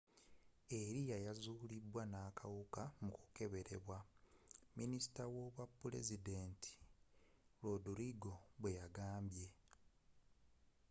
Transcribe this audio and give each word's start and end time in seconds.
arias 0.81 1.21
yazulidwa 1.27 2.01
nakawuka 2.11 2.81
mu 3.03 3.11
kukeberebwa 3.17 3.97
minisita 4.77 5.23
w'obwapulezidenti 5.33 6.71
rodrigo 7.63 8.33
bweyagambye 8.61 9.47